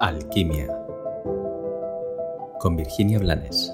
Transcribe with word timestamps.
Alquimia 0.00 0.68
con 2.60 2.76
Virginia 2.76 3.18
Blanes. 3.18 3.72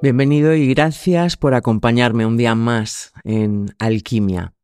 Bienvenido 0.00 0.54
y 0.54 0.68
gracias 0.68 1.36
por 1.36 1.54
acompañarme 1.54 2.24
un 2.24 2.38
día 2.38 2.54
más 2.54 3.12
en 3.22 3.74
Alquimia. 3.78 4.54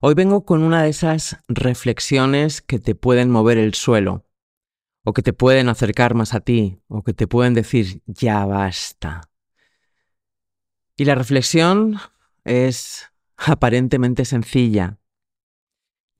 Hoy 0.00 0.14
vengo 0.14 0.44
con 0.44 0.62
una 0.62 0.82
de 0.82 0.88
esas 0.88 1.38
reflexiones 1.46 2.62
que 2.62 2.80
te 2.80 2.96
pueden 2.96 3.30
mover 3.30 3.58
el 3.58 3.74
suelo, 3.74 4.26
o 5.04 5.12
que 5.12 5.22
te 5.22 5.32
pueden 5.32 5.68
acercar 5.68 6.14
más 6.14 6.34
a 6.34 6.40
ti, 6.40 6.80
o 6.88 7.02
que 7.02 7.14
te 7.14 7.28
pueden 7.28 7.54
decir 7.54 8.02
ya 8.06 8.44
basta. 8.44 9.22
Y 10.96 11.04
la 11.04 11.14
reflexión 11.14 11.96
es 12.44 13.06
aparentemente 13.36 14.24
sencilla, 14.24 14.99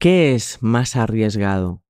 ¿Qué 0.01 0.33
es 0.33 0.57
más 0.63 0.95
arriesgado? 0.95 1.83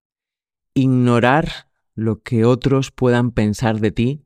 ¿Ignorar 0.74 1.70
lo 1.96 2.22
que 2.22 2.44
otros 2.44 2.92
puedan 2.92 3.32
pensar 3.32 3.80
de 3.80 3.92
ti 3.92 4.26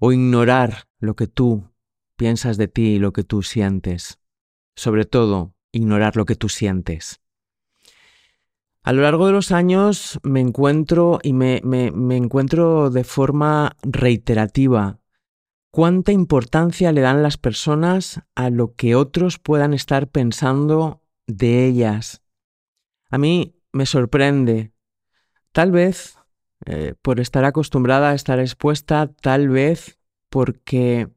o 0.00 0.10
ignorar 0.10 0.88
lo 0.98 1.14
que 1.14 1.28
tú 1.28 1.70
piensas 2.16 2.56
de 2.56 2.66
ti 2.66 2.94
y 2.94 2.98
lo 2.98 3.12
que 3.12 3.22
tú 3.22 3.44
sientes? 3.44 4.18
Sobre 4.74 5.04
todo, 5.04 5.54
ignorar 5.70 6.16
lo 6.16 6.24
que 6.24 6.34
tú 6.34 6.48
sientes. 6.48 7.20
A 8.82 8.92
lo 8.92 9.02
largo 9.02 9.26
de 9.26 9.34
los 9.34 9.52
años 9.52 10.18
me 10.24 10.40
encuentro 10.40 11.20
y 11.22 11.32
me, 11.32 11.60
me, 11.62 12.16
encuentro 12.16 12.90
de 12.90 13.04
forma 13.04 13.76
reiterativa 13.84 14.98
cuánta 15.70 16.10
importancia 16.10 16.90
le 16.90 17.02
dan 17.02 17.22
las 17.22 17.36
personas 17.36 18.22
a 18.34 18.50
lo 18.50 18.74
que 18.74 18.96
otros 18.96 19.38
puedan 19.38 19.74
estar 19.74 20.08
pensando 20.08 21.04
de 21.28 21.66
ellas 21.66 22.25
a 23.10 23.18
mí 23.18 23.56
me 23.72 23.86
sorprende, 23.86 24.72
tal 25.52 25.70
vez 25.70 26.18
eh, 26.64 26.94
por 27.02 27.20
estar 27.20 27.44
acostumbrada 27.44 28.10
a 28.10 28.14
estar 28.14 28.38
expuesta, 28.40 29.12
tal 29.20 29.48
vez 29.48 29.98
porque 30.30 31.08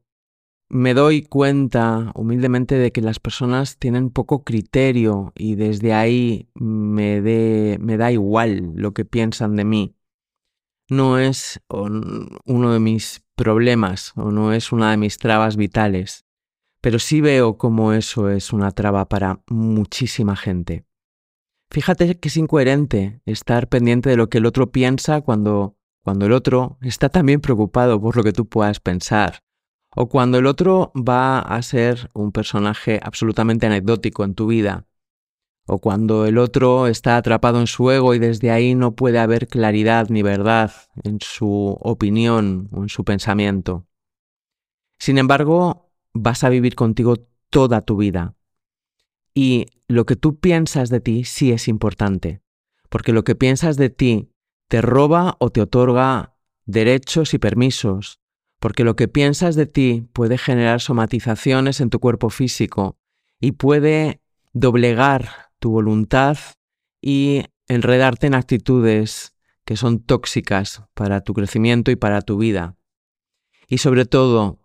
me 0.69 0.94
doy 0.94 1.23
cuenta 1.23 2.11
humildemente 2.14 2.75
de 2.75 2.91
que 2.91 3.02
las 3.02 3.19
personas 3.19 3.77
tienen 3.77 4.11
poco 4.11 4.44
criterio 4.44 5.33
y 5.36 5.55
desde 5.55 5.94
ahí 5.94 6.47
me, 6.53 7.22
da 7.22 8.11
igual 8.11 8.73
lo 8.75 8.94
que 8.94 9.03
piensan 9.03 9.55
de 9.55 9.66
mí. 9.66 9.95
No 10.89 11.17
es 11.17 11.59
uno 11.69 12.73
de 12.73 12.80
mis 12.80 13.23
problemas 13.36 14.14
o 14.16 14.31
no 14.31 14.53
es 14.53 14.71
una 14.71 14.92
de 14.92 14.97
mis 14.97 15.17
trabas 15.17 15.55
vitales, 15.55 16.25
pero 16.81 16.99
sí 16.99 17.21
veo 17.21 17.58
como 17.58 17.94
eso 17.94 18.30
es 18.30 18.53
una 18.53 18.71
traba 18.71 19.08
para 19.08 19.42
muchísima 19.47 20.36
gente. 20.36 20.86
Fíjate 21.72 22.17
que 22.17 22.30
es 22.30 22.38
incoherente 22.38 23.22
estar 23.25 23.67
pendiente 23.67 24.09
de 24.09 24.16
lo 24.16 24.28
que 24.30 24.39
el 24.39 24.48
otro 24.48 24.72
piensa 24.72 25.22
cuando, 25.22 25.78
cuando 26.03 26.26
el 26.26 26.31
otro 26.31 26.78
está 26.81 27.09
también 27.09 27.42
preocupado 27.42 28.02
por 28.02 28.17
lo 28.17 28.23
que 28.23 28.34
tú 28.34 28.48
puedas 28.48 28.80
pensar. 28.80 29.44
O 29.95 30.09
cuando 30.09 30.39
el 30.39 30.48
otro 30.48 30.92
va 30.95 31.39
a 31.39 31.61
ser 31.61 32.09
un 32.14 32.31
personaje 32.31 33.00
absolutamente 33.03 33.67
anecdótico 33.67 34.23
en 34.23 34.34
tu 34.34 34.48
vida. 34.48 34.88
O 35.67 35.78
cuando 35.78 36.26
el 36.26 36.39
otro 36.39 36.88
está 36.88 37.17
atrapado 37.17 37.59
en 37.59 37.67
su 37.67 37.92
ego 37.92 38.16
y 38.16 38.20
desde 38.20 38.50
ahí 38.50 38.73
no 38.73 38.95
puede 38.95 39.20
haber 39.20 39.48
claridad 39.48 40.09
ni 40.09 40.23
verdad 40.23 40.72
en 41.04 41.20
su 41.22 41.78
opinión 41.80 42.70
o 42.72 42.81
en 42.81 42.89
su 42.89 43.04
pensamiento. 43.04 43.86
Sin 44.98 45.20
embargo, 45.20 45.92
vas 46.14 46.44
a 46.44 46.50
vivir 46.50 46.73
contigo 46.73 47.16
toda 47.52 47.81
tu 47.81 47.98
vida. 47.98 48.36
Y 49.33 49.67
lo 49.88 50.05
que 50.05 50.16
tú 50.16 50.39
piensas 50.39 50.89
de 50.89 50.99
ti 50.99 51.23
sí 51.23 51.52
es 51.52 51.67
importante, 51.67 52.41
porque 52.89 53.13
lo 53.13 53.23
que 53.23 53.36
piensas 53.36 53.77
de 53.77 53.89
ti 53.89 54.31
te 54.67 54.81
roba 54.81 55.36
o 55.39 55.49
te 55.49 55.61
otorga 55.61 56.36
derechos 56.66 57.33
y 57.33 57.39
permisos, 57.39 58.19
porque 58.59 58.83
lo 58.83 58.95
que 58.95 59.08
piensas 59.08 59.55
de 59.55 59.66
ti 59.66 60.08
puede 60.14 60.37
generar 60.37 60.81
somatizaciones 60.81 61.81
en 61.81 61.89
tu 61.89 61.99
cuerpo 61.99 62.30
físico 62.30 62.98
y 63.39 63.54
puede 63.54 64.21
doblegar 64.54 65.52
tu 65.59 65.71
voluntad 65.71 66.37
y 67.02 67.43
enredarte 67.67 68.27
en 68.27 68.36
actitudes 68.36 69.36
que 69.65 69.77
son 69.77 69.99
tóxicas 69.99 70.83
para 70.93 71.21
tu 71.21 71.33
crecimiento 71.33 71.92
y 71.92 71.95
para 71.95 72.21
tu 72.21 72.37
vida. 72.37 72.75
Y 73.67 73.77
sobre 73.77 74.05
todo, 74.05 74.59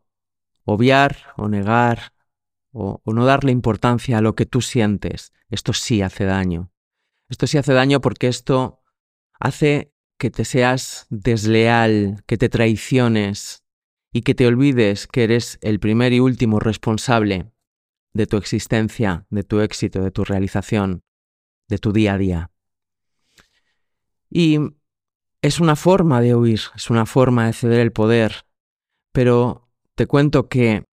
obviar 0.65 1.17
o 1.37 1.49
negar 1.49 2.14
o, 2.75 3.01
no 3.07 3.25
darle 3.25 3.53
importancia 3.53 4.19
a 4.19 4.21
lo 4.21 4.35
que 4.35 4.47
tú 4.47 4.61
sientes, 4.61 5.33
esto 5.49 5.73
sí 5.73 6.03
hace 6.03 6.25
daño. 6.25 6.73
Esto 7.29 7.47
sí 7.47 7.57
hace 7.57 7.73
daño 7.73 8.01
porque 8.01 8.27
esto 8.27 8.83
hace 9.39 9.93
que 10.19 10.31
te 10.31 10.45
seas 10.45 11.07
desleal, 11.09 12.23
que 12.27 12.37
te 12.37 12.49
traiciones 12.49 13.65
y 14.13 14.23
que 14.23 14.35
te 14.35 14.47
olvides 14.47 15.07
que 15.07 15.25
eres 15.25 15.59
el 15.63 15.79
primer 15.79 16.13
y 16.13 16.21
último 16.21 16.59
responsable 16.59 17.53
de 18.13 18.27
tu 18.27 18.37
existencia, 18.37 19.27
de 19.31 19.45
tu 19.45 19.61
éxito, 19.61 20.03
de 20.03 20.11
tu 20.11 20.25
realización, 20.25 21.05
de 21.69 21.79
tu 21.79 21.93
día 21.93 22.15
a 22.15 22.19
día. 22.19 22.51
Y 24.29 24.59
es 25.43 25.61
una 25.61 25.77
forma 25.77 26.21
de 26.21 26.35
huir, 26.35 26.61
es 26.75 26.91
una 26.91 27.07
forma 27.07 27.47
de 27.47 27.53
ceder 27.53 27.81
el 27.81 27.93
poder, 27.93 28.47
pero 29.13 29.71
te 29.95 30.07
cuento 30.07 30.49
que 30.49 30.85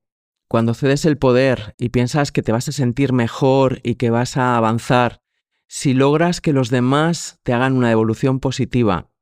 cuando 0.52 0.74
cedes 0.74 1.06
el 1.06 1.18
poder 1.18 1.76
y 1.78 1.92
piensas 1.92 2.34
que 2.34 2.44
te 2.44 2.52
vas 2.52 2.68
a 2.68 2.74
sentir 2.74 3.14
mejor 3.14 3.80
y 3.84 3.96
que 3.96 4.10
vas 4.10 4.36
a 4.36 4.58
avanzar, 4.58 5.22
si 5.70 5.94
logras 5.94 6.42
que 6.42 6.52
los 6.52 6.70
demás 6.70 7.40
te 7.44 7.54
hagan 7.54 7.78
una 7.78 7.88
devolución 7.88 8.42
positiva, 8.42 9.14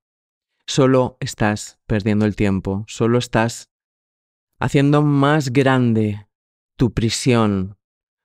solo 0.65 1.17
estás 1.19 1.77
perdiendo 1.85 2.25
el 2.25 2.35
tiempo, 2.35 2.83
solo 2.87 3.19
estás 3.19 3.69
haciendo 4.57 5.03
más 5.03 5.53
grande 5.53 6.27
tu 6.75 6.95
prisión, 6.95 7.77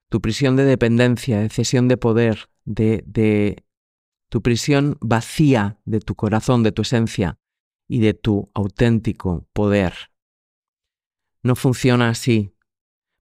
tu 0.09 0.23
prisión 0.23 0.57
de 0.57 0.65
dependencia, 0.65 1.41
de 1.41 1.51
cesión 1.51 1.89
de 1.89 1.99
poder, 1.99 2.49
de, 2.65 3.05
de 3.07 3.67
tu 4.31 4.41
prisión 4.41 4.97
vacía 5.03 5.79
de 5.85 6.01
tu 6.01 6.15
corazón, 6.15 6.63
de 6.63 6.73
tu 6.73 6.81
esencia 6.81 7.39
y 7.87 8.01
de 8.01 8.15
tu 8.15 8.51
auténtico 8.55 9.47
poder. 9.53 9.93
No 11.43 11.55
funciona 11.55 12.09
así. 12.09 12.54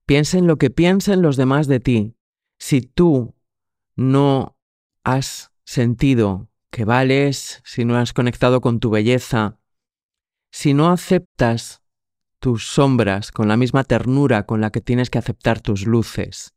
Piensa 0.06 0.38
en 0.38 0.46
lo 0.46 0.58
que 0.58 0.70
piensen 0.70 1.22
los 1.22 1.36
demás 1.36 1.66
de 1.66 1.80
ti. 1.80 2.16
Si 2.58 2.82
tú 2.82 3.34
no 3.96 4.58
has 5.02 5.52
sentido 5.64 6.50
que 6.70 6.84
vales, 6.84 7.62
si 7.64 7.84
no 7.84 7.96
has 7.96 8.12
conectado 8.12 8.60
con 8.60 8.80
tu 8.80 8.90
belleza, 8.90 9.58
si 10.50 10.74
no 10.74 10.90
aceptas 10.90 11.82
tus 12.38 12.66
sombras 12.66 13.32
con 13.32 13.48
la 13.48 13.56
misma 13.56 13.84
ternura 13.84 14.44
con 14.44 14.60
la 14.60 14.70
que 14.70 14.80
tienes 14.80 15.08
que 15.08 15.18
aceptar 15.18 15.60
tus 15.60 15.86
luces, 15.86 16.54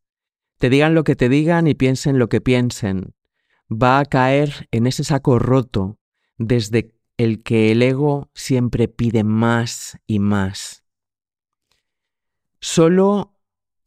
te 0.57 0.69
digan 0.69 0.93
lo 0.93 1.03
que 1.03 1.15
te 1.15 1.29
digan 1.29 1.67
y 1.67 1.75
piensen 1.75 2.19
lo 2.19 2.29
que 2.29 2.41
piensen, 2.41 3.13
va 3.71 3.99
a 3.99 4.05
caer 4.05 4.67
en 4.71 4.87
ese 4.87 5.03
saco 5.03 5.39
roto 5.39 5.99
desde 6.37 6.95
el 7.17 7.43
que 7.43 7.71
el 7.71 7.81
ego 7.81 8.29
siempre 8.33 8.87
pide 8.87 9.23
más 9.23 9.97
y 10.05 10.19
más. 10.19 10.83
Solo 12.59 13.36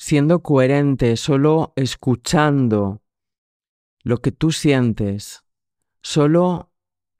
siendo 0.01 0.43
coherente, 0.43 1.15
solo 1.19 1.75
escuchando 1.77 3.03
lo 4.03 4.17
que 4.17 4.33
tú 4.33 4.51
sientes, 4.51 5.45
solo 6.01 6.73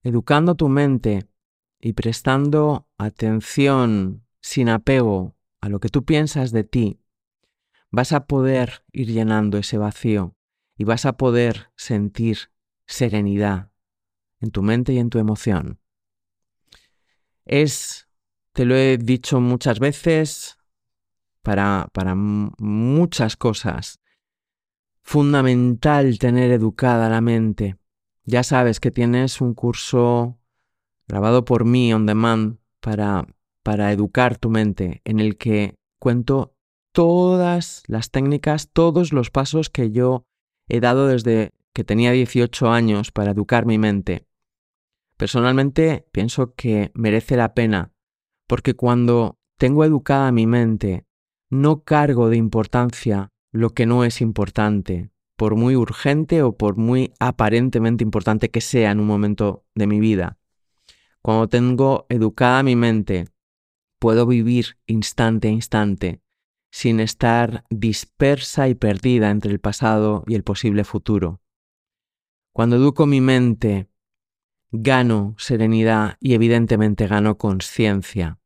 educando 0.03 0.55
tu 0.55 0.71
mente 0.71 1.29
y 1.79 1.93
prestando 1.93 2.89
atención 2.97 4.27
sin 4.41 4.71
apego 4.71 5.37
a 5.61 5.69
lo 5.69 5.79
que 5.79 5.91
tú 5.91 6.07
piensas 6.07 6.53
de 6.53 6.65
ti, 6.65 7.03
vas 7.91 8.13
a 8.13 8.25
poder 8.25 8.87
ir 8.93 9.09
llenando 9.09 9.59
ese 9.59 9.77
vacío 9.77 10.35
y 10.75 10.85
vas 10.85 11.05
a 11.05 11.19
poder 11.19 11.71
sentir 11.77 12.51
serenidad 12.87 13.71
en 14.41 14.53
tu 14.53 14.63
mente 14.63 14.95
y 14.95 14.99
en 14.99 15.11
tu 15.11 15.19
emoción. 15.19 15.81
Es, 17.45 18.09
te 18.55 18.65
lo 18.65 18.75
he 18.75 18.97
dicho 18.97 19.39
muchas 19.39 19.81
veces, 19.81 20.57
para, 21.43 21.89
para 21.93 22.15
muchas 22.15 23.37
cosas. 23.37 24.01
Fundamental 25.03 26.19
tener 26.19 26.51
educada 26.51 27.09
la 27.09 27.21
mente. 27.21 27.77
Ya 28.25 28.43
sabes 28.43 28.81
que 28.81 28.91
tienes 28.91 29.41
un 29.41 29.55
curso 29.55 30.39
grabado 31.09 31.45
por 31.45 31.65
mí 31.65 31.93
on 31.93 32.07
demand 32.07 32.59
para, 32.81 33.27
para 33.63 33.93
educar 33.93 34.37
tu 34.37 34.51
mente, 34.51 35.01
en 35.05 35.19
el 35.19 35.37
que 35.37 35.75
cuento 35.99 36.55
todas 36.93 37.83
las 37.87 38.11
técnicas, 38.11 38.71
todos 38.73 39.13
los 39.13 39.31
pasos 39.31 39.71
que 39.71 39.91
yo 39.91 40.25
he 40.69 40.81
dado 40.81 41.09
desde 41.09 41.51
que 41.73 41.85
tenía 41.85 42.13
18 42.13 42.71
años 42.71 43.11
para 43.11 43.33
educar 43.33 43.67
mi 43.67 43.79
mente. 43.79 44.27
Personalmente 45.17 46.07
pienso 46.13 46.55
que 46.55 46.91
merece 46.95 47.37
la 47.37 47.55
pena, 47.55 47.93
porque 48.47 48.75
cuando 48.75 49.39
tengo 49.57 49.85
educada 49.85 50.33
mi 50.33 50.47
mente 50.47 51.07
no 51.51 51.83
cargo 51.83 52.31
de 52.31 52.37
importancia 52.37 53.33
lo 53.53 53.71
que 53.71 53.85
no 53.85 54.05
es 54.05 54.21
importante, 54.21 55.11
por 55.37 55.57
muy 55.57 55.75
urgente 55.75 56.43
o 56.43 56.57
por 56.57 56.77
muy 56.77 57.13
aparentemente 57.19 58.05
importante 58.05 58.51
que 58.51 58.61
sea 58.61 58.93
en 58.93 59.01
un 59.01 59.07
momento 59.07 59.65
de 59.75 59.87
mi 59.87 59.99
vida. 59.99 60.39
Cuando 61.23 61.49
tengo 61.49 62.07
educada 62.09 62.63
mi 62.63 62.77
mente, 62.77 63.27
puedo 63.99 64.27
vivir 64.27 64.79
instante 64.87 65.49
a 65.49 65.51
instante 65.51 66.23
sin 66.71 67.01
estar 67.01 67.65
dispersa 67.69 68.69
y 68.69 68.75
perdida 68.75 69.31
entre 69.31 69.51
el 69.51 69.59
pasado 69.59 70.25
y 70.27 70.37
el 70.37 70.45
posible 70.45 70.85
futuro. 70.85 71.41
Cuando 72.53 72.77
educo 72.77 73.07
mi 73.07 73.21
mente, 73.21 73.89
gano 74.71 75.35
serenidad 75.37 76.17
y 76.21 76.35
evidentemente 76.35 77.07
gano 77.07 77.39
conciencia. 77.39 78.39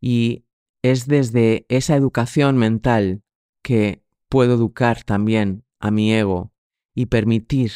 Y 0.00 0.43
es 0.84 1.06
desde 1.06 1.64
esa 1.70 1.96
educación 1.96 2.58
mental 2.58 3.22
que 3.62 4.04
puedo 4.28 4.52
educar 4.52 5.02
también 5.02 5.64
a 5.80 5.90
mi 5.90 6.12
ego 6.12 6.52
y 6.94 7.06
permitir 7.06 7.72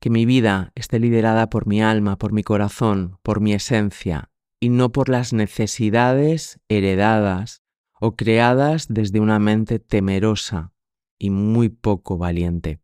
que 0.00 0.10
mi 0.10 0.26
vida 0.26 0.70
esté 0.74 0.98
liderada 0.98 1.48
por 1.48 1.66
mi 1.66 1.82
alma, 1.82 2.18
por 2.18 2.34
mi 2.34 2.42
corazón, 2.42 3.18
por 3.22 3.40
mi 3.40 3.54
esencia, 3.54 4.30
y 4.60 4.68
no 4.68 4.92
por 4.92 5.08
las 5.08 5.32
necesidades 5.32 6.60
heredadas 6.68 7.62
o 7.98 8.16
creadas 8.16 8.86
desde 8.90 9.18
una 9.18 9.38
mente 9.38 9.78
temerosa 9.78 10.74
y 11.18 11.30
muy 11.30 11.70
poco 11.70 12.18
valiente. 12.18 12.82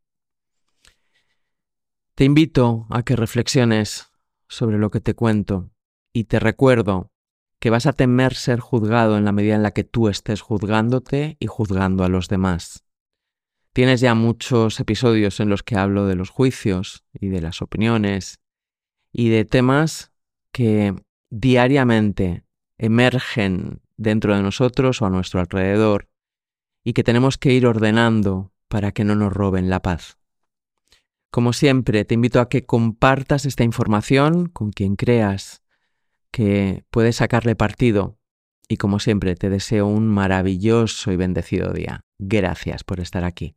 Te 2.15 2.25
invito 2.25 2.87
a 2.89 3.03
que 3.03 3.17
reflexiones 3.17 4.11
sobre 4.49 4.79
lo 4.79 4.91
que 4.91 5.01
te 5.01 5.13
cuento 5.13 5.71
y 6.15 6.25
te 6.25 6.41
recuerdo 6.41 7.13
que 7.61 7.71
vas 7.71 7.87
a 7.87 7.93
temer 7.93 8.35
ser 8.35 8.61
juzgado 8.61 9.17
en 9.17 9.25
la 9.25 9.33
medida 9.33 9.55
en 9.55 9.63
la 9.63 9.73
que 9.73 9.85
tú 9.85 10.09
estés 10.09 10.41
juzgándote 10.41 11.37
y 11.41 11.47
juzgando 11.47 12.05
a 12.05 12.09
los 12.09 12.29
demás. 12.29 12.85
Tienes 13.73 14.01
ya 14.01 14.15
muchos 14.15 14.81
episodios 14.81 15.41
en 15.41 15.49
los 15.49 15.63
que 15.63 15.77
hablo 15.77 16.07
de 16.07 16.15
los 16.15 16.31
juicios 16.31 17.05
y 17.13 17.29
de 17.29 17.41
las 17.41 17.63
opiniones 17.63 18.41
y 19.13 19.29
de 19.29 19.45
temas 19.45 20.13
que 20.53 20.95
diariamente 21.31 22.45
emergen 22.79 23.81
dentro 23.97 24.35
de 24.35 24.43
nosotros 24.43 25.03
o 25.03 25.07
a 25.07 25.11
nuestro 25.11 25.41
alrededor 25.41 26.09
y 26.85 26.93
que 26.93 27.05
tenemos 27.05 27.39
que 27.39 27.53
ir 27.53 27.67
ordenando 27.67 28.53
para 28.69 28.93
que 28.93 29.05
no 29.05 29.15
nos 29.15 29.33
roben 29.33 29.69
la 29.69 29.83
paz. 29.83 30.19
Como 31.31 31.53
siempre, 31.53 32.05
te 32.05 32.15
invito 32.15 32.41
a 32.41 32.49
que 32.49 32.65
compartas 32.65 33.45
esta 33.45 33.65
información 33.65 34.49
con 34.49 34.71
quien 34.71 34.97
creas 34.97 35.63
que 36.33 36.85
puede 36.91 37.13
sacarle 37.13 37.57
partido 37.57 38.19
y 38.69 38.77
como 38.77 38.99
siempre 38.99 39.35
te 39.35 39.49
deseo 39.49 39.87
un 39.87 40.07
maravilloso 40.07 41.11
y 41.11 41.17
bendecido 41.17 41.73
día. 41.73 42.03
Gracias 42.19 42.85
por 42.85 43.01
estar 43.01 43.25
aquí. 43.25 43.57